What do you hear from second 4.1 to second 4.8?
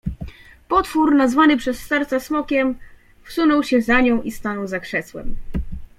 i stanął za